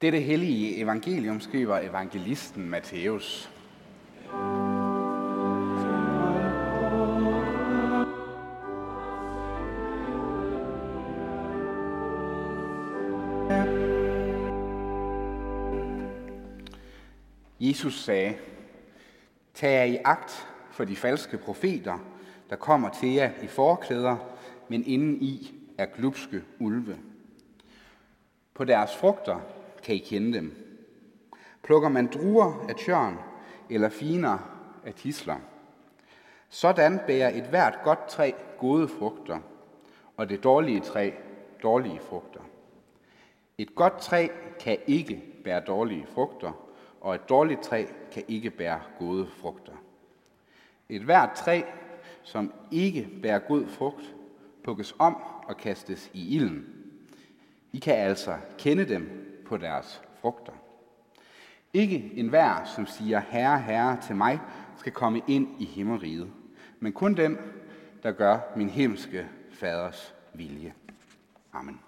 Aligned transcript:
Det 0.00 0.24
hellige 0.24 0.76
evangelium 0.76 1.40
skriver 1.40 1.78
evangelisten 1.78 2.68
Matthæus. 2.68 3.50
Jesus 17.60 18.04
sagde, 18.04 18.34
Tag 19.54 19.70
jer 19.70 19.84
i 19.84 19.98
agt 20.04 20.48
for 20.70 20.84
de 20.84 20.96
falske 20.96 21.38
profeter, 21.38 21.98
der 22.50 22.56
kommer 22.56 22.88
til 22.88 23.12
jer 23.12 23.30
i 23.42 23.46
forklæder, 23.46 24.16
men 24.68 24.86
inden 24.86 25.22
i 25.22 25.54
er 25.78 25.86
glupske 25.86 26.42
ulve. 26.58 26.98
På 28.54 28.64
deres 28.64 28.96
frugter 28.96 29.57
kan 29.88 29.96
I 29.96 29.98
kende 29.98 30.32
dem. 30.32 30.56
Plukker 31.62 31.88
man 31.88 32.06
druer 32.06 32.66
af 32.68 32.74
tjørn, 32.74 33.18
eller 33.70 33.88
finer 33.88 34.38
af 34.84 34.94
tisler. 34.94 35.36
Sådan 36.48 37.00
bærer 37.06 37.30
et 37.30 37.44
hvert 37.44 37.78
godt 37.84 38.08
træ 38.08 38.32
gode 38.58 38.88
frugter, 38.88 39.38
og 40.16 40.28
det 40.28 40.44
dårlige 40.44 40.80
træ 40.80 41.10
dårlige 41.62 42.00
frugter. 42.00 42.40
Et 43.58 43.74
godt 43.74 43.98
træ 44.00 44.28
kan 44.60 44.78
ikke 44.86 45.22
bære 45.44 45.60
dårlige 45.60 46.06
frugter, 46.06 46.52
og 47.00 47.14
et 47.14 47.28
dårligt 47.28 47.62
træ 47.62 47.86
kan 48.12 48.24
ikke 48.28 48.50
bære 48.50 48.80
gode 48.98 49.26
frugter. 49.26 49.82
Et 50.88 51.02
hvert 51.02 51.30
træ, 51.36 51.62
som 52.22 52.52
ikke 52.70 53.08
bærer 53.22 53.38
god 53.38 53.66
frugt, 53.66 54.14
plukkes 54.62 54.94
om 54.98 55.16
og 55.44 55.56
kastes 55.56 56.10
i 56.14 56.36
ilden. 56.36 56.66
I 57.72 57.78
kan 57.78 57.94
altså 57.94 58.36
kende 58.58 58.84
dem 58.88 59.24
på 59.48 59.56
deres 59.56 60.02
frugter. 60.20 60.52
Ikke 61.72 62.12
enhver, 62.14 62.64
som 62.64 62.86
siger, 62.86 63.20
Herre, 63.20 63.60
Herre 63.60 64.00
til 64.00 64.16
mig, 64.16 64.40
skal 64.76 64.92
komme 64.92 65.22
ind 65.26 65.48
i 65.58 65.64
himmeriget, 65.64 66.30
men 66.80 66.92
kun 66.92 67.14
den, 67.16 67.38
der 68.02 68.12
gør 68.12 68.38
min 68.56 68.68
himmelske 68.68 69.28
faders 69.52 70.14
vilje. 70.34 70.74
Amen. 71.52 71.80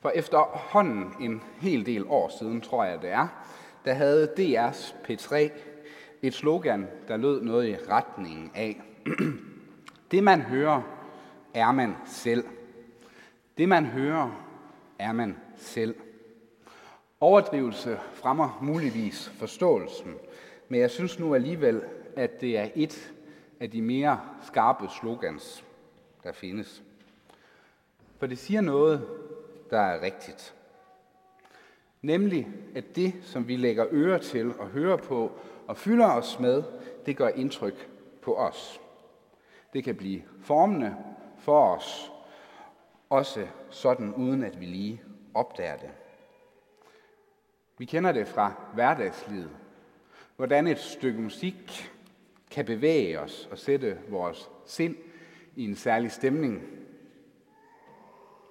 For 0.00 0.10
efterhånden 0.10 1.14
en 1.20 1.42
hel 1.60 1.86
del 1.86 2.06
år 2.06 2.32
siden, 2.38 2.60
tror 2.60 2.84
jeg 2.84 3.02
det 3.02 3.10
er, 3.10 3.28
der 3.84 3.94
havde 3.94 4.32
DR's 4.38 4.94
P3 5.08 5.50
et 6.22 6.34
slogan, 6.34 6.86
der 7.08 7.16
lød 7.16 7.42
noget 7.42 7.68
i 7.68 7.76
retningen 7.76 8.50
af, 8.54 8.82
det 10.10 10.24
man 10.24 10.42
hører, 10.42 10.82
er 11.54 11.72
man 11.72 11.94
selv. 12.06 12.44
Det 13.58 13.68
man 13.68 13.86
hører, 13.86 14.44
er 14.98 15.12
man 15.12 15.36
selv. 15.56 15.94
Overdrivelse 17.20 17.98
fremmer 18.12 18.58
muligvis 18.62 19.28
forståelsen, 19.28 20.14
men 20.68 20.80
jeg 20.80 20.90
synes 20.90 21.18
nu 21.18 21.34
alligevel, 21.34 21.82
at 22.16 22.40
det 22.40 22.58
er 22.58 22.68
et 22.74 23.12
af 23.60 23.70
de 23.70 23.82
mere 23.82 24.20
skarpe 24.42 24.88
slogans, 25.00 25.64
der 26.24 26.32
findes. 26.32 26.82
For 28.18 28.26
det 28.26 28.38
siger 28.38 28.60
noget, 28.60 29.06
der 29.70 29.80
er 29.80 30.02
rigtigt. 30.02 30.54
Nemlig, 32.02 32.48
at 32.74 32.96
det, 32.96 33.14
som 33.22 33.48
vi 33.48 33.56
lægger 33.56 33.86
øre 33.90 34.18
til 34.18 34.54
og 34.58 34.66
hører 34.66 34.96
på 34.96 35.32
og 35.68 35.76
fylder 35.76 36.06
os 36.06 36.40
med, 36.40 36.62
det 37.06 37.16
gør 37.16 37.28
indtryk 37.28 37.90
på 38.22 38.36
os. 38.36 38.80
Det 39.72 39.84
kan 39.84 39.96
blive 39.96 40.22
formende 40.42 40.96
for 41.38 41.74
os, 41.76 42.12
også 43.10 43.46
sådan 43.70 44.14
uden 44.14 44.42
at 44.42 44.60
vi 44.60 44.66
lige 44.66 45.02
opdager 45.34 45.76
det. 45.76 45.90
Vi 47.78 47.84
kender 47.84 48.12
det 48.12 48.28
fra 48.28 48.52
hverdagslivet, 48.74 49.50
hvordan 50.36 50.66
et 50.66 50.78
stykke 50.78 51.20
musik 51.20 51.90
kan 52.50 52.64
bevæge 52.64 53.20
os 53.20 53.48
og 53.50 53.58
sætte 53.58 53.98
vores 54.08 54.50
sind 54.66 54.96
i 55.56 55.64
en 55.64 55.76
særlig 55.76 56.12
stemning. 56.12 56.62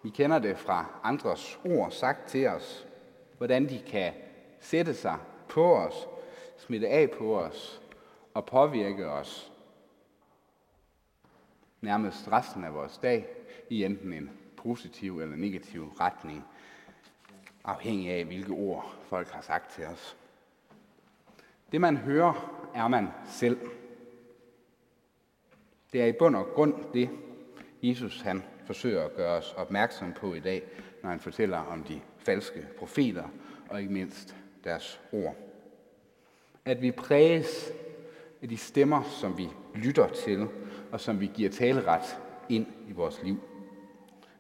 Vi 0.04 0.10
kender 0.10 0.40
det 0.40 0.58
fra 0.58 1.00
andres 1.04 1.60
ord 1.66 1.92
sagt 1.92 2.28
til 2.28 2.48
os, 2.48 2.88
hvordan 3.38 3.70
de 3.70 3.80
kan 3.80 4.14
sætte 4.60 4.94
sig 4.94 5.18
på 5.50 5.76
os, 5.76 6.08
smitte 6.58 6.88
af 6.88 7.12
på 7.12 7.40
os 7.40 7.82
og 8.34 8.46
påvirke 8.46 9.08
os 9.10 9.52
nærmest 11.82 12.32
resten 12.32 12.64
af 12.64 12.74
vores 12.74 12.98
dag 12.98 13.28
i 13.70 13.84
enten 13.84 14.14
en 14.14 14.32
positiv 14.58 15.20
eller 15.20 15.36
negativ 15.36 15.88
retning, 16.00 16.44
afhængig 17.64 18.12
af, 18.12 18.26
hvilke 18.26 18.52
ord 18.52 18.96
folk 19.04 19.28
har 19.28 19.42
sagt 19.42 19.72
til 19.72 19.86
os. 19.86 20.18
Det 21.72 21.82
man 21.82 21.98
hører, 21.98 22.62
er 22.76 22.88
man 22.88 23.08
selv. 23.26 23.60
Det 25.94 26.02
er 26.02 26.06
i 26.06 26.14
bund 26.20 26.36
og 26.36 26.46
grund 26.46 26.94
det, 26.94 27.10
Jesus 27.84 28.22
han 28.22 28.44
forsøger 28.66 29.06
at 29.06 29.16
gøre 29.16 29.38
os 29.38 29.54
opmærksom 29.54 30.14
på 30.14 30.34
i 30.34 30.40
dag, 30.40 30.64
når 31.04 31.10
han 31.10 31.20
fortæller 31.20 31.58
om 31.58 31.84
de 31.84 32.02
falske 32.18 32.68
profeter 32.78 33.30
og 33.70 33.82
ikke 33.82 33.94
mindst 33.94 34.36
deres 34.64 35.02
ord. 35.12 35.36
At 36.68 36.82
vi 36.82 36.92
præges 36.92 37.72
af 38.42 38.50
de 38.50 38.58
stemmer, 38.58 39.04
som 39.04 39.38
vi 39.38 39.50
lytter 39.76 40.08
til, 40.08 40.48
og 40.92 41.00
som 41.00 41.20
vi 41.20 41.32
giver 41.34 41.50
taleret 41.50 42.20
ind 42.50 42.66
i 42.88 42.92
vores 42.92 43.24
liv. 43.24 43.38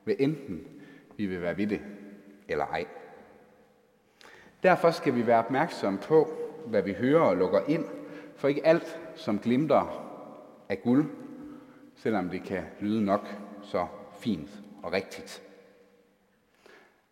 Hvad 0.03 0.15
enten 0.19 0.67
vi 1.17 1.25
vil 1.25 1.41
være 1.41 1.57
ved 1.57 1.67
det 1.67 1.81
eller 2.47 2.65
ej. 2.65 2.85
Derfor 4.63 4.91
skal 4.91 5.15
vi 5.15 5.27
være 5.27 5.39
opmærksomme 5.39 5.99
på, 5.99 6.27
hvad 6.65 6.81
vi 6.81 6.93
hører 6.93 7.21
og 7.21 7.37
lukker 7.37 7.61
ind, 7.67 7.85
for 8.35 8.47
ikke 8.47 8.65
alt, 8.65 8.99
som 9.15 9.39
glimter, 9.39 10.03
er 10.69 10.75
guld, 10.75 11.05
selvom 11.95 12.29
det 12.29 12.43
kan 12.43 12.63
lyde 12.79 13.05
nok 13.05 13.27
så 13.63 13.87
fint 14.19 14.49
og 14.83 14.93
rigtigt. 14.93 15.43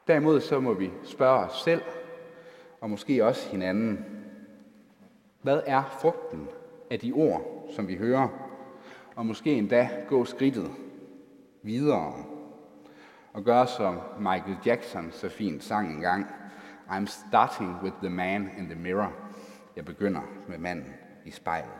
Derimod 0.08 0.42
så 0.42 0.60
må 0.60 0.74
vi 0.74 0.92
spørge 1.04 1.40
os 1.40 1.62
selv, 1.64 1.82
og 2.82 2.90
måske 2.90 3.26
også 3.26 3.50
hinanden, 3.50 4.06
hvad 5.46 5.62
er 5.66 5.84
frugten 6.02 6.48
af 6.92 7.00
de 7.00 7.12
ord, 7.12 7.68
som 7.76 7.88
vi 7.88 7.96
hører, 7.96 8.28
og 9.16 9.26
måske 9.26 9.54
endda 9.54 9.90
gå 10.08 10.26
skridtet 10.26 10.72
videre 11.62 12.26
og 13.34 13.44
gøre 13.44 13.68
som 13.68 14.00
Michael 14.20 14.58
Jackson 14.66 15.12
så 15.12 15.30
fint 15.30 15.64
sang 15.64 15.94
engang, 15.94 16.26
I'm 16.90 17.06
starting 17.06 17.84
with 17.84 17.96
the 18.02 18.10
man 18.10 18.50
in 18.58 18.66
the 18.66 18.80
mirror. 18.80 19.14
Jeg 19.76 19.86
begynder 19.86 20.22
med 20.48 20.58
manden 20.58 20.94
i 21.26 21.32
spejlet. 21.32 21.80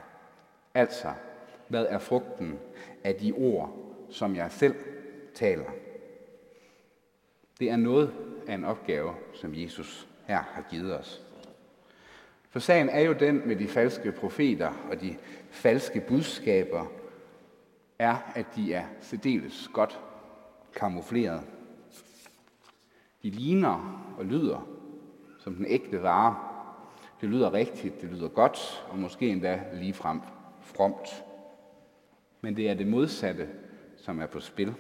Altså, 0.74 1.14
hvad 1.68 1.86
er 1.90 2.00
frugten 2.00 2.60
af 3.04 3.16
de 3.16 3.34
ord, 3.38 3.70
som 4.10 4.36
jeg 4.36 4.52
selv 4.52 4.76
taler? 5.36 5.70
Det 7.60 7.72
er 7.72 7.78
noget 7.78 8.14
af 8.48 8.54
en 8.54 8.66
opgave, 8.66 9.14
som 9.34 9.56
Jesus 9.56 10.08
her 10.28 10.42
har 10.42 10.64
givet 10.70 11.00
os. 11.00 11.25
For 12.56 12.60
sagen 12.60 12.90
er 12.90 13.00
jo 13.00 13.14
den 13.14 13.48
med 13.48 13.56
de 13.56 13.68
falske 13.68 14.12
profeter 14.12 14.72
og 14.90 15.02
de 15.02 15.16
falske 15.50 16.02
budskaber, 16.08 16.86
er, 18.00 18.32
at 18.36 18.46
de 18.56 18.74
er 18.74 18.86
særdeles 19.02 19.70
godt 19.74 20.00
kamufleret. 20.76 21.42
De 23.24 23.30
ligner 23.30 24.04
og 24.18 24.26
lyder 24.26 24.68
som 25.40 25.56
den 25.56 25.66
ægte 25.66 26.04
vare. 26.04 26.38
Det 27.22 27.30
lyder 27.30 27.54
rigtigt, 27.54 28.02
det 28.02 28.10
lyder 28.10 28.28
godt, 28.28 28.86
og 28.90 29.00
måske 29.00 29.30
endda 29.30 29.62
ligefrem 29.74 30.20
fromt. 30.62 31.24
Men 32.42 32.56
det 32.56 32.70
er 32.70 32.74
det 32.74 32.88
modsatte, 32.88 33.50
som 33.98 34.20
er 34.20 34.28
på 34.28 34.40
spil. 34.40 34.74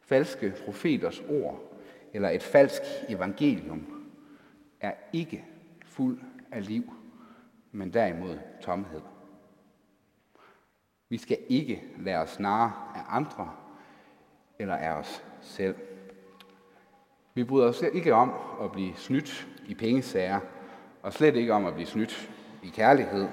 Falske 0.00 0.54
profeters 0.64 1.22
ord, 1.28 1.80
eller 2.12 2.28
et 2.28 2.42
falsk 2.42 2.82
evangelium, 3.08 4.06
er 4.80 4.92
ikke 5.12 5.44
fuld 5.84 6.18
af 6.52 6.66
liv, 6.66 6.92
men 7.72 7.92
derimod 7.92 8.38
tomhed. 8.60 9.00
Vi 11.08 11.18
skal 11.18 11.38
ikke 11.48 11.82
lade 11.98 12.16
os 12.16 12.40
narre 12.40 12.72
af 12.94 13.02
andre 13.08 13.52
eller 14.58 14.76
af 14.76 14.92
os 14.92 15.24
selv. 15.40 15.74
Vi 17.34 17.44
bryder 17.44 17.68
os 17.68 17.82
ikke 17.92 18.14
om 18.14 18.32
at 18.62 18.72
blive 18.72 18.96
snydt 18.96 19.48
i 19.68 19.74
pengesager, 19.74 20.40
og 21.02 21.12
slet 21.12 21.36
ikke 21.36 21.54
om 21.54 21.66
at 21.66 21.74
blive 21.74 21.86
snydt 21.86 22.30
i 22.62 22.68
kærlighed. 22.68 23.28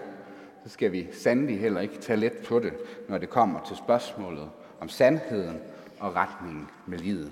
Så 0.63 0.69
skal 0.69 0.91
vi 0.91 1.07
sandelig 1.11 1.59
heller 1.59 1.81
ikke 1.81 1.97
tage 1.97 2.19
let 2.19 2.33
på 2.47 2.59
det, 2.59 2.73
når 3.09 3.17
det 3.17 3.29
kommer 3.29 3.63
til 3.63 3.77
spørgsmålet 3.77 4.51
om 4.79 4.89
sandheden 4.89 5.59
og 5.99 6.15
retningen 6.15 6.67
med 6.85 6.97
livet. 6.97 7.31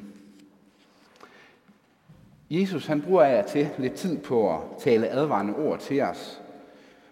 Jesus 2.50 2.88
han 2.88 3.02
bruger 3.02 3.24
af 3.24 3.46
til 3.46 3.70
lidt 3.78 3.94
tid 3.94 4.18
på 4.18 4.56
at 4.56 4.62
tale 4.80 5.10
advarende 5.10 5.56
ord 5.56 5.80
til 5.80 6.02
os. 6.02 6.42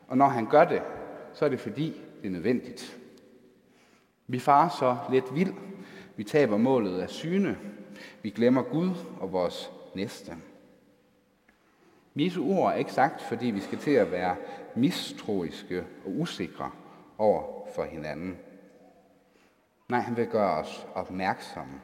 Og 0.08 0.18
når 0.18 0.28
han 0.28 0.46
gør 0.46 0.66
det, 0.66 0.82
så 1.34 1.46
er 1.46 1.50
det 1.50 1.60
fordi, 1.60 2.02
det 2.22 2.28
er 2.28 2.32
nødvendigt. 2.32 2.98
Vi 4.28 4.40
farer 4.40 4.70
så 4.70 4.98
let 5.12 5.36
vild. 5.36 5.54
Vi 6.16 6.24
taber 6.24 6.58
målet 6.58 7.02
af 7.02 7.10
syne. 7.10 7.58
Vi 8.22 8.30
glemmer 8.30 8.62
Gud 8.62 8.90
og 9.20 9.32
vores 9.32 9.72
næste. 9.96 10.32
Jesu 12.16 12.52
ord 12.52 12.72
er 12.72 12.76
ikke 12.76 12.94
sagt, 12.94 13.22
fordi 13.22 13.46
vi 13.46 13.60
skal 13.60 13.78
til 13.78 13.92
at 13.92 14.12
være 14.12 14.36
mistroiske 14.76 15.84
og 16.06 16.12
usikre 16.20 16.72
over 17.18 17.44
for 17.76 17.84
hinanden. 17.84 18.38
Nej, 19.90 20.00
han 20.00 20.18
vil 20.18 20.28
gøre 20.28 20.58
os 20.58 20.88
opmærksomme. 20.96 21.82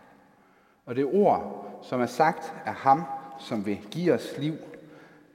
Og 0.86 0.96
det 0.96 1.06
ord, 1.06 1.66
som 1.82 2.02
er 2.02 2.06
sagt 2.06 2.54
af 2.66 2.74
ham, 2.74 3.04
som 3.40 3.66
vil 3.66 3.80
give 3.92 4.14
os 4.14 4.36
liv, 4.38 4.56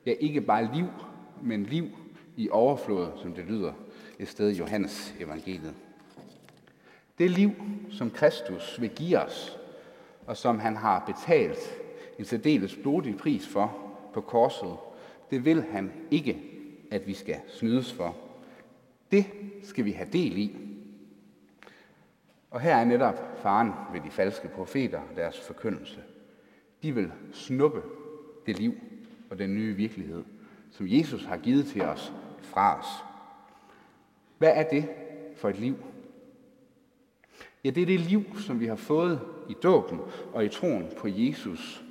ja 0.06 0.14
ikke 0.20 0.40
bare 0.40 0.74
liv, 0.74 0.86
men 1.42 1.62
liv 1.62 1.88
i 2.36 2.48
overflod, 2.50 3.08
som 3.22 3.32
det 3.32 3.44
lyder 3.44 3.72
et 4.18 4.28
sted 4.28 4.50
i 4.50 4.58
Johannes 4.58 5.14
evangeliet. 5.20 5.74
Det 7.18 7.30
liv, 7.30 7.50
som 7.90 8.10
Kristus 8.10 8.80
vil 8.80 8.90
give 8.90 9.18
os, 9.18 9.58
og 10.26 10.36
som 10.36 10.58
han 10.58 10.76
har 10.76 11.04
betalt 11.06 11.58
en 12.18 12.24
særdeles 12.24 12.76
blodig 12.76 13.16
pris 13.16 13.48
for 13.48 13.76
på 14.14 14.20
korset, 14.20 14.76
det 15.30 15.44
vil 15.44 15.62
han 15.62 15.92
ikke, 16.10 16.42
at 16.90 17.06
vi 17.06 17.14
skal 17.14 17.40
snydes 17.48 17.92
for. 17.92 18.16
Det 19.10 19.26
skal 19.62 19.84
vi 19.84 19.92
have 19.92 20.08
del 20.12 20.38
i. 20.38 20.56
Og 22.50 22.60
her 22.60 22.76
er 22.76 22.84
netop 22.84 23.38
faren 23.42 23.72
ved 23.92 24.00
de 24.00 24.10
falske 24.10 24.48
profeter 24.48 24.98
og 24.98 25.16
deres 25.16 25.40
forkyndelse. 25.40 26.00
De 26.84 26.94
vil 26.94 27.12
snuppe 27.32 27.82
det 28.46 28.58
liv 28.58 28.74
og 29.30 29.38
den 29.38 29.54
nye 29.54 29.74
virkelighed, 29.74 30.24
som 30.70 30.86
Jesus 30.88 31.24
har 31.24 31.36
givet 31.36 31.66
til 31.66 31.82
os 31.82 32.12
fra 32.40 32.78
os. 32.78 32.86
Hvad 34.38 34.52
er 34.54 34.62
det 34.62 34.88
for 35.36 35.48
et 35.48 35.58
liv? 35.58 35.76
Ja, 37.64 37.70
det 37.70 37.82
er 37.82 37.86
det 37.86 38.00
liv, 38.00 38.38
som 38.38 38.60
vi 38.60 38.66
har 38.66 38.76
fået 38.76 39.20
i 39.48 39.54
dåben 39.62 40.00
og 40.32 40.44
i 40.44 40.48
troen 40.48 40.86
på 40.96 41.08
Jesus. 41.08 41.84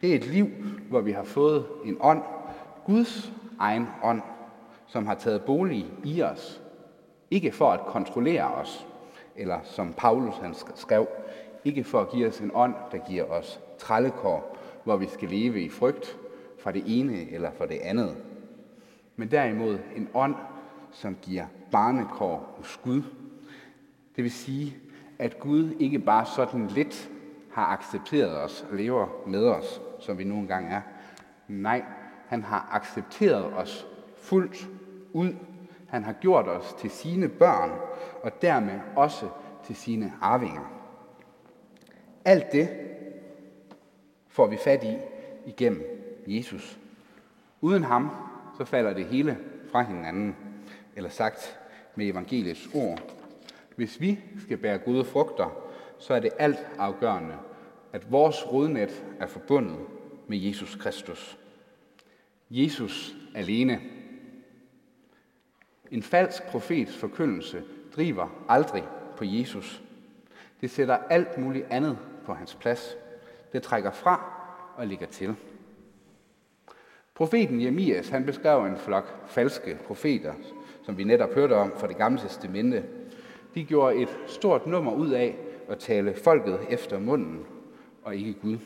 Det 0.00 0.10
er 0.10 0.14
et 0.16 0.26
liv, 0.26 0.46
hvor 0.88 1.00
vi 1.00 1.12
har 1.12 1.24
fået 1.24 1.66
en 1.84 1.96
ånd, 2.00 2.22
Guds 2.84 3.32
egen 3.58 3.86
ånd, 4.02 4.22
som 4.86 5.06
har 5.06 5.14
taget 5.14 5.42
bolig 5.42 5.86
i 6.04 6.22
os. 6.22 6.62
Ikke 7.30 7.52
for 7.52 7.70
at 7.70 7.80
kontrollere 7.80 8.54
os, 8.54 8.86
eller 9.36 9.60
som 9.64 9.92
Paulus 9.92 10.34
han 10.34 10.54
skrev, 10.74 11.08
ikke 11.66 11.84
for 11.84 12.00
at 12.00 12.10
give 12.10 12.28
os 12.28 12.40
en 12.40 12.50
ånd, 12.54 12.74
der 12.92 12.98
giver 13.08 13.24
os 13.24 13.60
trallekår, 13.78 14.56
hvor 14.84 14.96
vi 14.96 15.06
skal 15.06 15.28
leve 15.28 15.60
i 15.60 15.68
frygt 15.68 16.16
fra 16.58 16.72
det 16.72 16.82
ene 16.86 17.30
eller 17.30 17.50
for 17.50 17.66
det 17.66 17.78
andet. 17.78 18.16
Men 19.16 19.30
derimod 19.30 19.78
en 19.96 20.08
ånd, 20.14 20.34
som 20.90 21.16
giver 21.22 21.46
barnekår 21.72 22.54
hos 22.56 22.80
Gud. 22.84 23.02
Det 24.16 24.24
vil 24.24 24.32
sige, 24.32 24.76
at 25.18 25.40
Gud 25.40 25.70
ikke 25.78 25.98
bare 25.98 26.26
sådan 26.26 26.66
lidt 26.66 27.10
har 27.52 27.66
accepteret 27.66 28.42
os 28.42 28.66
og 28.70 28.76
lever 28.76 29.06
med 29.26 29.48
os, 29.48 29.80
som 30.00 30.18
vi 30.18 30.24
nu 30.24 30.34
engang 30.34 30.72
er. 30.72 30.80
Nej, 31.48 31.84
han 32.26 32.42
har 32.42 32.68
accepteret 32.72 33.44
os 33.44 33.86
fuldt 34.16 34.68
ud. 35.12 35.34
Han 35.88 36.04
har 36.04 36.12
gjort 36.12 36.48
os 36.48 36.74
til 36.78 36.90
sine 36.90 37.28
børn, 37.28 37.70
og 38.22 38.42
dermed 38.42 38.80
også 38.96 39.28
til 39.64 39.76
sine 39.76 40.12
arvinger. 40.20 40.75
Alt 42.26 42.52
det 42.52 42.68
får 44.28 44.46
vi 44.46 44.56
fat 44.56 44.84
i 44.84 44.96
igennem 45.46 45.82
Jesus. 46.26 46.78
Uden 47.60 47.82
ham, 47.82 48.10
så 48.58 48.64
falder 48.64 48.94
det 48.94 49.04
hele 49.04 49.38
fra 49.70 49.82
hinanden, 49.82 50.36
eller 50.96 51.10
sagt 51.10 51.58
med 51.94 52.06
evangeliets 52.06 52.68
ord. 52.74 53.00
Hvis 53.76 54.00
vi 54.00 54.18
skal 54.40 54.56
bære 54.56 54.78
gode 54.78 55.04
frugter, 55.04 55.72
så 55.98 56.14
er 56.14 56.20
det 56.20 56.30
alt 56.38 56.66
afgørende, 56.78 57.34
at 57.92 58.12
vores 58.12 58.52
rodnet 58.52 59.04
er 59.20 59.26
forbundet 59.26 59.78
med 60.26 60.38
Jesus 60.38 60.74
Kristus. 60.74 61.38
Jesus 62.50 63.16
alene. 63.34 63.80
En 65.90 66.02
falsk 66.02 66.42
profets 66.42 66.96
forkyndelse 66.96 67.62
driver 67.96 68.44
aldrig 68.48 68.84
på 69.16 69.24
Jesus. 69.24 69.82
Det 70.60 70.70
sætter 70.70 70.96
alt 70.96 71.38
muligt 71.38 71.66
andet 71.70 71.98
på 72.26 72.34
hans 72.34 72.54
plads. 72.54 72.96
Det 73.52 73.62
trækker 73.62 73.90
fra 73.90 74.32
og 74.76 74.86
ligger 74.86 75.06
til. 75.06 75.36
Profeten 77.14 77.60
Jeremias, 77.60 78.08
han 78.08 78.26
beskrev 78.26 78.64
en 78.64 78.76
flok 78.76 79.26
falske 79.26 79.78
profeter, 79.86 80.34
som 80.82 80.98
vi 80.98 81.04
netop 81.04 81.34
hørte 81.34 81.52
om 81.52 81.72
fra 81.76 81.86
det 81.86 81.96
gamle 81.96 82.20
testamente. 82.20 82.84
De 83.54 83.64
gjorde 83.64 83.96
et 83.96 84.18
stort 84.26 84.66
nummer 84.66 84.92
ud 84.92 85.10
af 85.10 85.36
at 85.68 85.78
tale 85.78 86.14
folket 86.14 86.58
efter 86.70 86.98
munden, 86.98 87.46
og 88.02 88.16
ikke 88.16 88.34
Gud. 88.34 88.58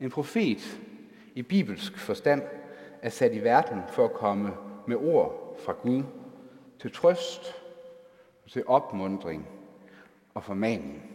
En 0.00 0.10
profet 0.10 0.80
i 1.34 1.42
bibelsk 1.42 1.98
forstand 1.98 2.42
er 3.02 3.08
sat 3.08 3.34
i 3.34 3.44
verden 3.44 3.80
for 3.88 4.04
at 4.04 4.12
komme 4.12 4.50
med 4.86 4.96
ord 4.96 5.58
fra 5.64 5.72
Gud 5.72 6.02
til 6.80 6.92
trøst, 6.92 7.54
til 8.48 8.62
opmundring 8.66 9.48
og 10.34 10.44
formaning. 10.44 11.11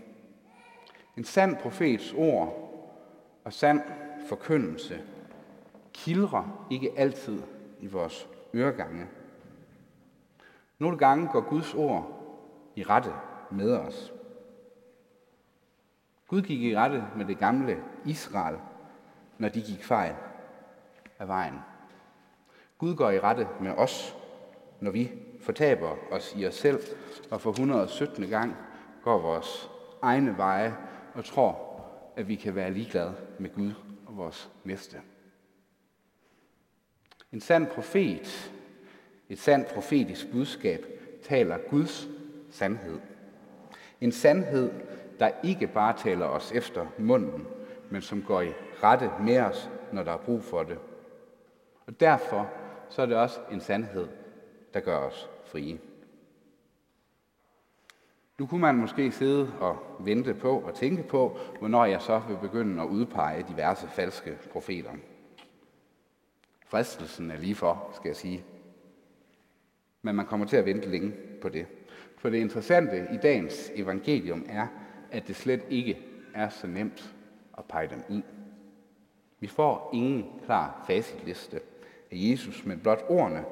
En 1.17 1.23
sand 1.23 1.57
profets 1.57 2.13
ord 2.17 2.63
og 3.43 3.53
sand 3.53 3.81
forkyndelse 4.29 5.01
kildrer 5.93 6.67
ikke 6.71 6.91
altid 6.97 7.41
i 7.79 7.87
vores 7.87 8.29
øregange. 8.55 9.07
Nogle 10.79 10.97
gange 10.97 11.27
går 11.27 11.41
Guds 11.41 11.73
ord 11.73 12.23
i 12.75 12.83
rette 12.83 13.13
med 13.51 13.77
os. 13.77 14.13
Gud 16.27 16.41
gik 16.41 16.61
i 16.61 16.77
rette 16.77 17.03
med 17.15 17.25
det 17.25 17.37
gamle 17.37 17.83
Israel, 18.05 18.57
når 19.37 19.49
de 19.49 19.61
gik 19.61 19.83
fejl 19.83 20.15
af 21.19 21.27
vejen. 21.27 21.59
Gud 22.77 22.95
går 22.95 23.11
i 23.11 23.19
rette 23.19 23.47
med 23.61 23.71
os, 23.71 24.15
når 24.79 24.91
vi 24.91 25.11
fortaber 25.41 25.95
os 26.11 26.35
i 26.35 26.47
os 26.47 26.55
selv, 26.55 26.79
og 27.31 27.41
for 27.41 27.49
117. 27.49 28.27
gang 28.27 28.55
går 29.03 29.17
vores 29.17 29.69
egne 30.01 30.37
veje 30.37 30.77
og 31.17 31.25
tror, 31.25 31.81
at 32.15 32.27
vi 32.27 32.35
kan 32.35 32.55
være 32.55 32.73
ligeglade 32.73 33.15
med 33.39 33.49
Gud 33.49 33.71
og 34.05 34.17
vores 34.17 34.49
næste. 34.63 34.97
En 37.31 37.41
sand 37.41 37.67
profet, 37.67 38.51
et 39.29 39.39
sandt 39.39 39.67
profetisk 39.67 40.31
budskab, 40.31 40.85
taler 41.23 41.57
Guds 41.69 42.07
sandhed. 42.51 42.99
En 44.01 44.11
sandhed, 44.11 44.71
der 45.19 45.31
ikke 45.43 45.67
bare 45.67 45.97
taler 45.97 46.25
os 46.25 46.51
efter 46.51 46.87
munden, 46.97 47.47
men 47.89 48.01
som 48.01 48.23
går 48.23 48.41
i 48.41 48.53
rette 48.83 49.11
med 49.19 49.39
os, 49.39 49.69
når 49.93 50.03
der 50.03 50.11
er 50.11 50.17
brug 50.17 50.43
for 50.43 50.63
det. 50.63 50.79
Og 51.85 51.99
derfor 51.99 52.49
så 52.89 53.01
er 53.01 53.05
det 53.05 53.17
også 53.17 53.39
en 53.51 53.61
sandhed, 53.61 54.07
der 54.73 54.79
gør 54.79 54.97
os 54.97 55.29
frie. 55.45 55.79
Nu 58.39 58.45
kunne 58.45 58.61
man 58.61 58.75
måske 58.75 59.11
sidde 59.11 59.53
og 59.59 59.77
vente 59.99 60.33
på 60.33 60.59
og 60.59 60.75
tænke 60.75 61.03
på, 61.03 61.37
hvornår 61.59 61.85
jeg 61.85 62.01
så 62.01 62.21
vil 62.27 62.37
begynde 62.41 62.83
at 62.83 62.87
udpege 62.87 63.45
diverse 63.49 63.87
falske 63.87 64.37
profeter. 64.51 64.91
Fristelsen 66.65 67.31
er 67.31 67.37
lige 67.37 67.55
for, 67.55 67.89
skal 67.95 68.09
jeg 68.09 68.15
sige. 68.15 68.43
Men 70.01 70.15
man 70.15 70.25
kommer 70.25 70.45
til 70.45 70.57
at 70.57 70.65
vente 70.65 70.89
længe 70.89 71.13
på 71.41 71.49
det. 71.49 71.65
For 72.17 72.29
det 72.29 72.37
interessante 72.37 73.07
i 73.13 73.17
dagens 73.17 73.71
evangelium 73.75 74.45
er, 74.49 74.67
at 75.11 75.27
det 75.27 75.35
slet 75.35 75.65
ikke 75.69 75.99
er 76.33 76.49
så 76.49 76.67
nemt 76.67 77.15
at 77.57 77.65
pege 77.65 77.89
dem 77.89 78.03
ud. 78.09 78.21
Vi 79.39 79.47
får 79.47 79.89
ingen 79.93 80.25
klar 80.45 80.83
facitliste 80.87 81.59
af 82.11 82.15
Jesus, 82.15 82.65
men 82.65 82.79
blot 82.79 83.05
ordene 83.09 83.45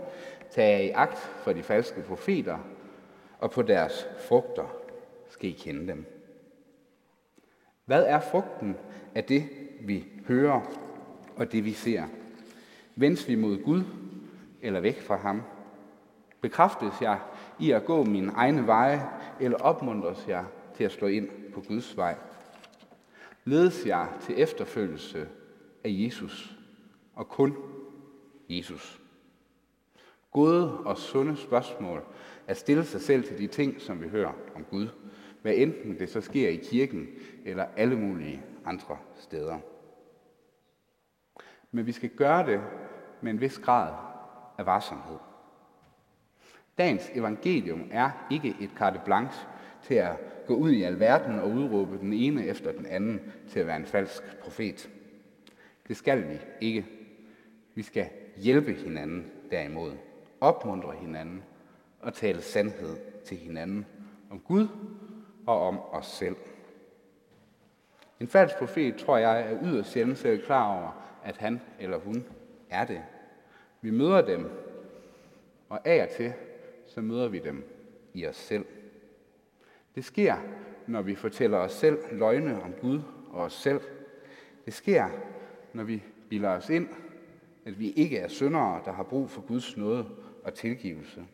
tager 0.52 0.80
i 0.80 0.90
agt 0.90 1.18
for 1.18 1.54
de 1.54 1.64
falske 1.64 2.02
profeter, 2.02 2.58
og 3.46 3.52
på 3.52 3.62
deres 3.62 4.08
frugter 4.20 4.76
skal 5.30 5.50
I 5.50 5.54
kende 5.54 5.88
dem. 5.88 6.06
Hvad 7.86 8.04
er 8.04 8.20
frugten 8.20 8.78
af 9.16 9.24
det, 9.24 9.50
vi 9.82 10.06
hører 10.28 10.62
og 11.36 11.52
det, 11.52 11.66
vi 11.66 11.72
ser? 11.72 12.04
Vendes 12.96 13.28
vi 13.28 13.36
mod 13.36 13.64
Gud 13.64 13.84
eller 14.62 14.80
væk 14.80 15.02
fra 15.02 15.16
ham? 15.16 15.42
Bekræftes 16.42 17.02
jeg 17.02 17.20
i 17.60 17.72
at 17.72 17.86
gå 17.86 18.04
mine 18.04 18.32
egne 18.36 18.68
veje, 18.68 19.10
eller 19.40 19.58
opmuntres 19.58 20.26
jeg 20.28 20.46
til 20.76 20.84
at 20.84 20.92
slå 20.92 21.08
ind 21.08 21.30
på 21.54 21.62
Guds 21.62 21.98
vej? 21.98 22.16
Ledes 23.44 23.86
jeg 23.86 24.08
til 24.22 24.42
efterfølgelse 24.42 25.28
af 25.84 25.90
Jesus 25.90 26.58
og 27.16 27.30
kun 27.30 27.58
Jesus? 28.50 29.02
Gode 30.32 30.78
og 30.78 30.98
sunde 30.98 31.38
spørgsmål 31.38 32.04
at 32.48 32.58
stille 32.58 32.86
sig 32.86 33.02
selv 33.02 33.24
til 33.24 33.38
de 33.38 33.48
ting, 33.48 33.82
som 33.82 34.02
vi 34.02 34.08
hører 34.08 34.34
om 34.56 34.64
Gud, 34.64 34.88
hvad 35.42 35.54
enten 35.56 36.00
det 36.00 36.10
så 36.10 36.22
sker 36.22 36.50
i 36.50 36.56
kirken 36.56 37.08
eller 37.46 37.66
alle 37.78 37.96
mulige 37.96 38.42
andre 38.66 38.98
steder. 39.16 39.60
Men 41.72 41.86
vi 41.86 41.92
skal 41.92 42.10
gøre 42.10 42.46
det 42.46 42.62
med 43.22 43.32
en 43.32 43.42
vis 43.42 43.58
grad 43.58 43.94
af 44.58 44.66
varsomhed. 44.66 45.18
Dagens 46.78 47.10
evangelium 47.14 47.88
er 47.92 48.28
ikke 48.32 48.56
et 48.62 48.70
carte 48.78 49.02
blanche 49.06 49.48
til 49.84 49.94
at 49.94 50.16
gå 50.48 50.56
ud 50.56 50.72
i 50.72 50.84
alverden 50.84 51.40
og 51.40 51.50
udråbe 51.50 51.98
den 51.98 52.14
ene 52.14 52.46
efter 52.46 52.72
den 52.72 52.86
anden 52.86 53.34
til 53.50 53.60
at 53.60 53.68
være 53.68 53.78
en 53.78 53.86
falsk 53.86 54.24
profet. 54.42 54.90
Det 55.88 55.98
skal 55.98 56.30
vi 56.30 56.40
ikke. 56.62 56.86
Vi 57.76 57.82
skal 57.82 58.10
hjælpe 58.38 58.74
hinanden 58.74 59.32
derimod, 59.52 59.92
opmuntre 60.42 60.94
hinanden 61.02 61.44
og 62.06 62.14
tale 62.14 62.42
sandhed 62.42 62.98
til 63.26 63.38
hinanden 63.38 63.86
om 64.30 64.40
Gud 64.40 64.68
og 65.48 65.68
om 65.68 65.80
os 65.80 66.06
selv. 66.06 66.36
En 68.20 68.28
falsk 68.28 68.58
profet, 68.58 68.96
tror 68.96 69.18
jeg, 69.18 69.42
er 69.42 69.58
yderst 69.64 69.92
sjældent 69.92 70.18
selv 70.18 70.46
klar 70.46 70.78
over, 70.78 71.06
at 71.24 71.38
han 71.38 71.62
eller 71.80 71.98
hun 71.98 72.26
er 72.70 72.86
det. 72.86 73.02
Vi 73.82 73.92
møder 73.92 74.26
dem, 74.26 74.50
og 75.70 75.88
af 75.88 76.04
og 76.04 76.10
til, 76.10 76.34
så 76.86 77.02
møder 77.02 77.28
vi 77.28 77.40
dem 77.40 77.64
i 78.14 78.28
os 78.28 78.36
selv. 78.36 78.66
Det 79.96 80.06
sker, 80.06 80.36
når 80.88 81.02
vi 81.02 81.16
fortæller 81.16 81.58
os 81.58 81.72
selv 81.72 81.98
løgne 82.12 82.62
om 82.64 82.74
Gud 82.82 83.02
og 83.30 83.42
os 83.42 83.54
selv. 83.54 83.82
Det 84.66 84.74
sker, 84.74 85.10
når 85.74 85.84
vi 85.84 86.04
bilder 86.30 86.50
os 86.50 86.70
ind, 86.70 86.88
at 87.66 87.80
vi 87.80 87.92
ikke 87.92 88.18
er 88.18 88.28
syndere, 88.28 88.82
der 88.86 88.92
har 88.92 89.04
brug 89.04 89.30
for 89.30 89.42
Guds 89.42 89.78
nåde 89.78 90.06
og 90.44 90.54
tilgivelse. 90.54 91.26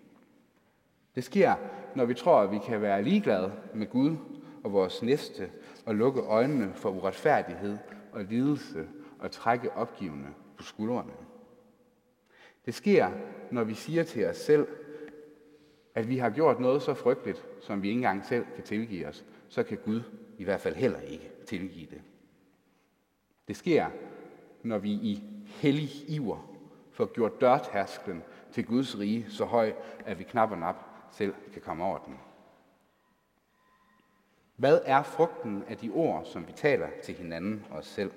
Det 1.16 1.24
sker, 1.24 1.56
når 1.96 2.06
vi 2.06 2.14
tror, 2.14 2.40
at 2.40 2.52
vi 2.52 2.60
kan 2.66 2.82
være 2.82 3.04
ligeglade 3.04 3.54
med 3.74 3.88
Gud 3.88 4.16
og 4.64 4.74
vores 4.74 5.04
næste 5.04 5.52
og 5.86 5.96
lukke 5.96 6.22
øjnene 6.22 6.74
for 6.74 6.90
uretfærdighed 6.90 7.78
og 8.12 8.24
lidelse 8.24 8.88
og 9.20 9.32
trække 9.32 9.72
opgivende 9.72 10.28
på 10.58 10.64
skuldrene. 10.64 11.14
Det 12.66 12.74
sker, 12.74 13.12
når 13.52 13.64
vi 13.64 13.74
siger 13.74 14.04
til 14.04 14.28
os 14.28 14.38
selv, 14.38 14.68
at 15.96 16.10
vi 16.10 16.18
har 16.18 16.30
gjort 16.30 16.60
noget 16.60 16.82
så 16.82 16.94
frygteligt, 16.94 17.46
som 17.62 17.82
vi 17.82 17.88
ikke 17.88 17.98
engang 17.98 18.26
selv 18.26 18.46
kan 18.56 18.64
tilgive 18.64 19.08
os, 19.08 19.26
så 19.50 19.64
kan 19.64 19.78
Gud 19.86 20.02
i 20.38 20.44
hvert 20.44 20.60
fald 20.60 20.76
heller 20.76 21.00
ikke 21.00 21.32
tilgive 21.46 21.88
det. 21.90 22.02
Det 23.48 23.56
sker, 23.56 23.86
når 24.64 24.78
vi 24.78 24.90
i 24.90 25.24
hellig 25.46 26.10
iver 26.10 26.58
får 26.92 27.14
gjort 27.14 27.42
dørtasken 27.42 28.24
til 28.52 28.66
Guds 28.66 29.00
rige 29.00 29.26
så 29.30 29.46
høj, 29.46 29.74
at 30.06 30.20
vi 30.20 30.24
knap 30.24 30.52
og 30.52 30.58
nap 30.58 30.91
selv 31.12 31.34
kan 31.54 31.62
komme 31.62 31.84
over 31.84 31.98
den. 31.98 32.20
Hvad 34.56 34.80
er 34.86 35.04
frugten 35.04 35.64
af 35.68 35.78
de 35.78 35.90
ord, 35.90 36.26
som 36.26 36.48
vi 36.48 36.52
taler 36.52 36.88
til 37.04 37.16
hinanden 37.16 37.66
og 37.70 37.78
os 37.78 37.88
selv? 37.88 38.12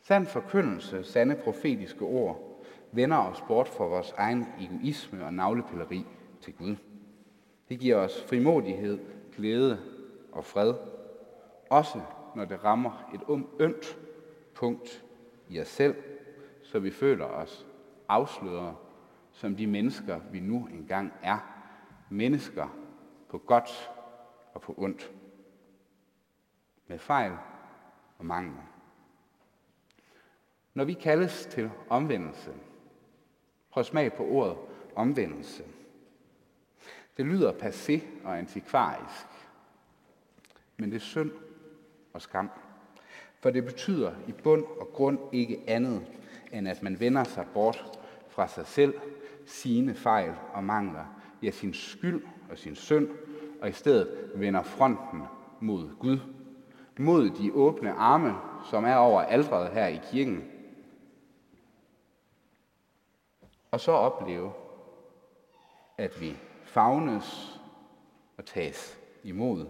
Sand 0.00 0.26
forkyndelse, 0.26 1.04
sande 1.04 1.34
profetiske 1.44 2.04
ord, 2.04 2.64
vender 2.92 3.16
os 3.16 3.44
bort 3.48 3.68
fra 3.68 3.84
vores 3.84 4.14
egen 4.16 4.46
egoisme 4.60 5.24
og 5.24 5.34
navlepilleri 5.34 6.06
til 6.40 6.54
Gud. 6.54 6.76
Det 7.68 7.78
giver 7.78 7.96
os 7.96 8.24
frimodighed, 8.28 8.98
glæde 9.36 9.78
og 10.32 10.44
fred, 10.44 10.74
også 11.70 12.00
når 12.34 12.44
det 12.44 12.64
rammer 12.64 13.10
et 13.14 13.20
ømt 13.60 13.98
punkt 14.54 15.04
i 15.48 15.60
os 15.60 15.68
selv, 15.68 15.94
så 16.62 16.78
vi 16.78 16.90
føler 16.90 17.24
os 17.24 17.66
afsløret 18.08 18.74
som 19.34 19.56
de 19.56 19.66
mennesker, 19.66 20.20
vi 20.32 20.40
nu 20.40 20.66
engang 20.66 21.12
er. 21.22 21.38
Mennesker 22.10 22.68
på 23.28 23.38
godt 23.38 23.90
og 24.54 24.60
på 24.60 24.74
ondt. 24.76 25.12
Med 26.86 26.98
fejl 26.98 27.32
og 28.18 28.26
mangler. 28.26 28.62
Når 30.74 30.84
vi 30.84 30.92
kaldes 30.92 31.46
til 31.46 31.70
omvendelse, 31.88 32.54
prøv 33.70 33.84
smag 33.84 34.12
på 34.12 34.24
ordet 34.24 34.56
omvendelse. 34.96 35.64
Det 37.16 37.26
lyder 37.26 37.52
passé 37.52 38.00
og 38.24 38.38
antikvarisk, 38.38 39.26
men 40.76 40.90
det 40.90 40.96
er 40.96 41.00
synd 41.00 41.30
og 42.12 42.22
skam. 42.22 42.50
For 43.40 43.50
det 43.50 43.64
betyder 43.64 44.14
i 44.28 44.32
bund 44.32 44.64
og 44.80 44.88
grund 44.92 45.18
ikke 45.32 45.64
andet, 45.66 46.06
end 46.52 46.68
at 46.68 46.82
man 46.82 47.00
vender 47.00 47.24
sig 47.24 47.46
bort 47.54 47.98
fra 48.28 48.48
sig 48.48 48.66
selv, 48.66 48.94
sine 49.46 49.94
fejl 49.94 50.32
og 50.52 50.64
mangler, 50.64 51.04
ja 51.42 51.50
sin 51.50 51.74
skyld 51.74 52.22
og 52.50 52.58
sin 52.58 52.74
synd, 52.74 53.08
og 53.60 53.68
i 53.68 53.72
stedet 53.72 54.30
vender 54.34 54.62
fronten 54.62 55.22
mod 55.60 55.90
Gud, 55.98 56.18
mod 56.98 57.30
de 57.30 57.52
åbne 57.52 57.92
arme, 57.92 58.34
som 58.70 58.84
er 58.84 58.94
over 58.94 59.20
aldret 59.20 59.72
her 59.72 59.86
i 59.86 60.00
kirken. 60.12 60.44
Og 63.70 63.80
så 63.80 63.92
opleve, 63.92 64.52
at 65.98 66.20
vi 66.20 66.36
fagnes 66.62 67.60
og 68.36 68.44
tages 68.44 68.98
imod, 69.24 69.66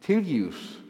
tilgives 0.00 0.82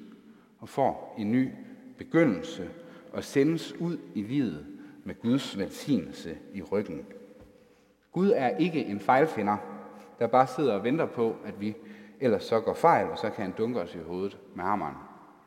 og 0.58 0.68
får 0.68 1.14
en 1.18 1.32
ny 1.32 1.50
begyndelse 1.98 2.70
og 3.12 3.24
sendes 3.24 3.72
ud 3.80 3.98
i 4.14 4.22
livet 4.22 4.66
med 5.04 5.14
Guds 5.22 5.58
velsignelse 5.58 6.38
i 6.54 6.62
ryggen. 6.62 7.06
Gud 8.12 8.32
er 8.36 8.48
ikke 8.48 8.84
en 8.84 9.00
fejlfinder, 9.00 9.56
der 10.18 10.26
bare 10.26 10.46
sidder 10.46 10.74
og 10.74 10.84
venter 10.84 11.06
på, 11.06 11.36
at 11.44 11.60
vi 11.60 11.76
ellers 12.20 12.44
så 12.44 12.60
går 12.60 12.74
fejl, 12.74 13.10
og 13.10 13.18
så 13.18 13.30
kan 13.30 13.42
han 13.44 13.52
dunke 13.52 13.80
os 13.80 13.94
i 13.94 13.98
hovedet 13.98 14.38
med 14.54 14.64
hammeren. 14.64 14.96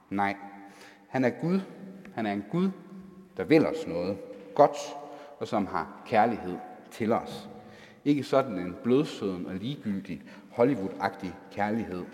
Nej, 0.10 0.36
han 1.08 1.24
er 1.24 1.30
Gud. 1.30 1.60
Han 2.16 2.26
er 2.26 2.34
en 2.34 2.46
Gud, 2.52 2.70
der 3.38 3.44
vil 3.44 3.68
os 3.68 3.88
noget 3.88 4.18
godt, 4.56 4.78
og 5.40 5.48
som 5.48 5.66
har 5.66 6.02
kærlighed 6.06 6.58
til 6.92 7.12
os. 7.12 7.50
Ikke 8.06 8.24
sådan 8.24 8.58
en 8.58 8.76
blødsøden 8.84 9.46
og 9.46 9.54
ligegyldig 9.54 10.22
Hollywood-agtig 10.52 11.32
kærlighed, 11.52 12.06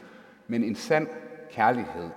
men 0.47 0.63
en 0.63 0.75
sand 0.75 1.07
kærlighed, 1.51 2.09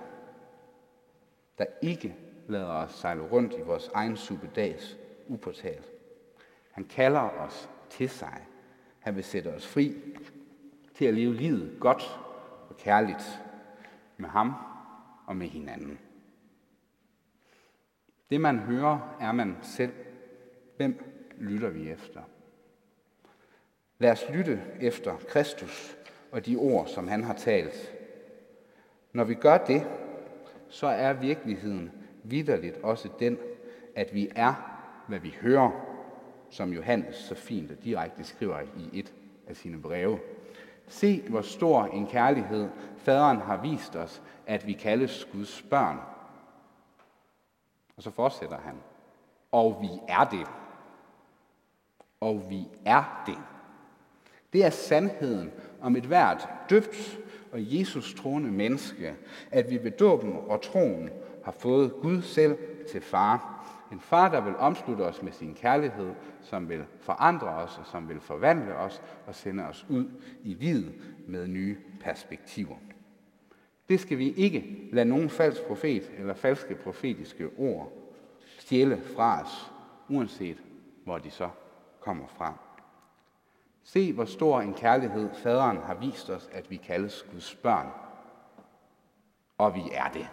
der 1.57 1.65
ikke 1.81 2.15
lader 2.47 2.67
os 2.67 2.91
sejle 2.91 3.21
rundt 3.21 3.53
i 3.53 3.61
vores 3.61 3.91
egen 3.93 4.17
superdags 4.17 4.97
upåtalt. 5.27 5.89
Han 6.71 6.83
kalder 6.83 7.19
os 7.19 7.69
til 7.93 8.09
sig. 8.09 8.47
Han 8.99 9.15
vil 9.15 9.23
sætte 9.23 9.47
os 9.47 9.67
fri 9.67 9.95
til 10.95 11.05
at 11.05 11.13
leve 11.13 11.33
livet 11.33 11.77
godt 11.79 12.19
og 12.69 12.77
kærligt 12.77 13.41
med 14.17 14.29
ham 14.29 14.53
og 15.27 15.35
med 15.35 15.47
hinanden. 15.47 15.99
Det 18.29 18.41
man 18.41 18.59
hører, 18.59 19.17
er 19.19 19.31
man 19.31 19.57
selv. 19.61 19.93
Hvem 20.77 21.03
lytter 21.37 21.69
vi 21.69 21.89
efter? 21.91 22.21
Lad 23.99 24.11
os 24.11 24.25
lytte 24.33 24.61
efter 24.81 25.17
Kristus 25.17 25.97
og 26.31 26.45
de 26.45 26.55
ord, 26.55 26.87
som 26.87 27.07
han 27.07 27.23
har 27.23 27.33
talt. 27.33 27.93
Når 29.13 29.23
vi 29.23 29.33
gør 29.33 29.57
det, 29.57 29.87
så 30.69 30.87
er 30.87 31.13
virkeligheden 31.13 31.91
vidderligt 32.23 32.77
også 32.77 33.09
den, 33.19 33.37
at 33.95 34.13
vi 34.13 34.31
er, 34.35 34.79
hvad 35.07 35.19
vi 35.19 35.35
hører, 35.41 35.92
som 36.53 36.73
Johannes 36.73 37.15
så 37.15 37.35
fint 37.35 37.71
og 37.71 37.83
direkte 37.83 38.23
skriver 38.23 38.61
i 38.61 38.99
et 38.99 39.13
af 39.47 39.55
sine 39.55 39.81
breve. 39.81 40.19
Se, 40.87 41.21
hvor 41.29 41.41
stor 41.41 41.85
en 41.85 42.07
kærlighed 42.07 42.69
faderen 42.97 43.37
har 43.37 43.61
vist 43.61 43.95
os, 43.95 44.21
at 44.47 44.67
vi 44.67 44.73
kaldes 44.73 45.27
Guds 45.31 45.61
børn. 45.61 45.97
Og 47.97 48.03
så 48.03 48.11
fortsætter 48.11 48.57
han. 48.57 48.75
Og 49.51 49.77
vi 49.81 49.89
er 50.07 50.23
det. 50.23 50.47
Og 52.19 52.49
vi 52.49 52.67
er 52.85 53.23
det. 53.25 53.37
Det 54.53 54.65
er 54.65 54.69
sandheden 54.69 55.51
om 55.81 55.95
et 55.95 56.05
hvert 56.05 56.49
døbt 56.69 57.19
og 57.51 57.59
Jesus 57.59 58.13
troende 58.13 58.51
menneske, 58.51 59.15
at 59.51 59.69
vi 59.69 59.83
ved 59.83 59.91
dåben 59.91 60.35
og 60.47 60.61
troen 60.61 61.09
har 61.43 61.51
fået 61.51 61.93
Gud 62.01 62.21
selv 62.21 62.57
til 62.91 63.01
far. 63.01 63.65
En 63.93 63.99
far, 63.99 64.29
der 64.29 64.41
vil 64.41 64.55
omslutte 64.55 65.01
os 65.01 65.21
med 65.21 65.31
sin 65.31 65.53
kærlighed, 65.53 66.13
som 66.41 66.69
vil 66.69 66.85
forandre 66.99 67.47
os 67.47 67.77
og 67.77 67.85
som 67.85 68.09
vil 68.09 68.19
forvandle 68.19 68.75
os 68.75 69.01
og 69.27 69.35
sende 69.35 69.63
os 69.67 69.85
ud 69.89 70.09
i 70.43 70.53
livet 70.53 70.93
med 71.27 71.47
nye 71.47 71.77
perspektiver. 72.01 72.75
Det 73.89 73.99
skal 73.99 74.17
vi 74.17 74.31
ikke 74.31 74.89
lade 74.91 75.09
nogen 75.09 75.29
falsk 75.29 75.61
profet 75.67 76.11
eller 76.17 76.33
falske 76.33 76.75
profetiske 76.75 77.49
ord 77.57 77.91
stjæle 78.57 79.01
fra 79.15 79.41
os, 79.41 79.71
uanset 80.09 80.63
hvor 81.03 81.17
de 81.17 81.31
så 81.31 81.49
kommer 81.99 82.27
fra. 82.27 82.53
Se, 83.83 84.13
hvor 84.13 84.25
stor 84.25 84.61
en 84.61 84.73
kærlighed 84.73 85.29
faderen 85.33 85.77
har 85.77 85.95
vist 85.95 86.29
os, 86.29 86.49
at 86.51 86.71
vi 86.71 86.77
kaldes 86.77 87.25
Guds 87.31 87.55
børn. 87.55 87.87
Og 89.57 89.75
vi 89.75 89.83
er 89.93 90.07
det. 90.13 90.27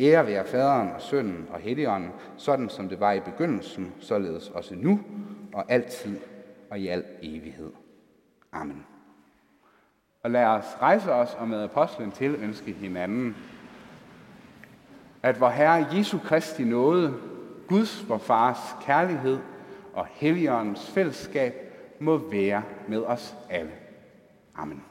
Ære 0.00 0.26
være 0.26 0.44
faderen 0.44 0.90
og 0.90 1.00
sønnen 1.00 1.48
og 1.50 1.60
helligånden, 1.60 2.10
sådan 2.36 2.68
som 2.68 2.88
det 2.88 3.00
var 3.00 3.12
i 3.12 3.20
begyndelsen, 3.20 3.94
således 4.00 4.48
også 4.48 4.74
nu 4.74 5.00
og 5.52 5.64
altid 5.68 6.18
og 6.70 6.78
i 6.78 6.88
al 6.88 7.04
evighed. 7.22 7.72
Amen. 8.52 8.86
Og 10.22 10.30
lad 10.30 10.44
os 10.44 10.76
rejse 10.80 11.12
os 11.12 11.36
og 11.38 11.48
med 11.48 11.62
apostlen 11.62 12.12
til 12.12 12.34
ønske 12.34 12.72
hinanden, 12.72 13.36
at 15.22 15.40
vor 15.40 15.48
Herre 15.48 15.86
Jesu 15.92 16.18
Kristi 16.18 16.64
nåde, 16.64 17.14
Guds 17.68 18.08
vor 18.08 18.18
Fars 18.18 18.76
kærlighed 18.82 19.38
og 19.92 20.06
Helligåndens 20.10 20.90
fællesskab 20.90 21.54
må 22.00 22.16
være 22.16 22.62
med 22.88 23.02
os 23.02 23.36
alle. 23.50 23.72
Amen. 24.56 24.84